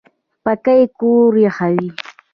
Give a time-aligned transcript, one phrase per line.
[0.43, 1.87] پکۍ کور یخوي